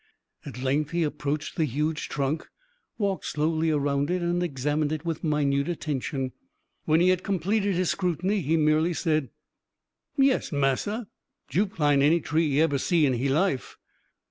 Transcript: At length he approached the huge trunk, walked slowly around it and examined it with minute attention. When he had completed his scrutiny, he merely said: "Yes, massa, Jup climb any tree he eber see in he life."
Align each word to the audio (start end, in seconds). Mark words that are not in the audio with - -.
At 0.47 0.59
length 0.63 0.89
he 0.89 1.03
approached 1.03 1.55
the 1.57 1.65
huge 1.65 2.09
trunk, 2.09 2.47
walked 2.97 3.23
slowly 3.23 3.69
around 3.69 4.09
it 4.09 4.23
and 4.23 4.41
examined 4.41 4.91
it 4.91 5.05
with 5.05 5.23
minute 5.23 5.69
attention. 5.69 6.31
When 6.85 7.01
he 7.01 7.09
had 7.09 7.21
completed 7.21 7.75
his 7.75 7.91
scrutiny, 7.91 8.41
he 8.41 8.57
merely 8.57 8.95
said: 8.95 9.29
"Yes, 10.17 10.51
massa, 10.51 11.07
Jup 11.49 11.73
climb 11.73 12.01
any 12.01 12.19
tree 12.19 12.49
he 12.49 12.61
eber 12.63 12.79
see 12.79 13.05
in 13.05 13.13
he 13.13 13.29
life." 13.29 13.77